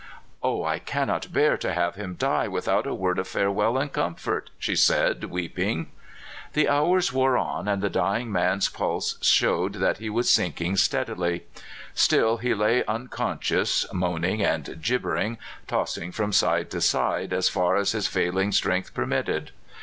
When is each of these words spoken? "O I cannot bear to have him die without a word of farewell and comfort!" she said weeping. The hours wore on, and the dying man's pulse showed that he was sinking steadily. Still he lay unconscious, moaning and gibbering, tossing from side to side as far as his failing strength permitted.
"O 0.51 0.63
I 0.63 0.79
cannot 0.79 1.31
bear 1.31 1.57
to 1.57 1.73
have 1.73 1.93
him 1.93 2.15
die 2.15 2.47
without 2.47 2.87
a 2.87 2.93
word 2.95 3.19
of 3.19 3.27
farewell 3.27 3.77
and 3.77 3.93
comfort!" 3.93 4.49
she 4.57 4.75
said 4.75 5.25
weeping. 5.25 5.91
The 6.53 6.67
hours 6.69 7.13
wore 7.13 7.37
on, 7.37 7.67
and 7.67 7.83
the 7.83 7.89
dying 7.91 8.31
man's 8.31 8.67
pulse 8.67 9.19
showed 9.21 9.73
that 9.73 9.99
he 9.99 10.09
was 10.09 10.27
sinking 10.27 10.77
steadily. 10.77 11.43
Still 11.93 12.37
he 12.37 12.55
lay 12.55 12.83
unconscious, 12.85 13.85
moaning 13.93 14.41
and 14.43 14.81
gibbering, 14.81 15.37
tossing 15.67 16.11
from 16.11 16.31
side 16.33 16.71
to 16.71 16.81
side 16.81 17.31
as 17.31 17.47
far 17.47 17.75
as 17.75 17.91
his 17.91 18.07
failing 18.07 18.51
strength 18.51 18.95
permitted. 18.95 19.51